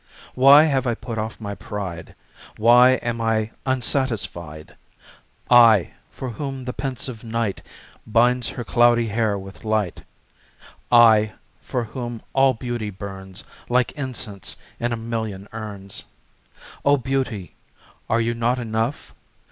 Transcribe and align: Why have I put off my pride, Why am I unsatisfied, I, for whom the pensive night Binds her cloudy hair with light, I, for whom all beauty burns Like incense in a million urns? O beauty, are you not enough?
Why 0.33 0.63
have 0.63 0.87
I 0.87 0.95
put 0.95 1.19
off 1.19 1.39
my 1.39 1.53
pride, 1.53 2.15
Why 2.57 2.93
am 3.03 3.21
I 3.21 3.51
unsatisfied, 3.67 4.75
I, 5.47 5.91
for 6.09 6.31
whom 6.31 6.65
the 6.65 6.73
pensive 6.73 7.23
night 7.23 7.61
Binds 8.07 8.47
her 8.49 8.63
cloudy 8.63 9.09
hair 9.09 9.37
with 9.37 9.63
light, 9.63 10.01
I, 10.91 11.33
for 11.61 11.83
whom 11.83 12.23
all 12.33 12.55
beauty 12.55 12.89
burns 12.89 13.43
Like 13.69 13.91
incense 13.91 14.55
in 14.79 14.91
a 14.91 14.97
million 14.97 15.47
urns? 15.53 16.05
O 16.83 16.97
beauty, 16.97 17.53
are 18.09 18.19
you 18.21 18.33
not 18.33 18.57
enough? 18.57 19.13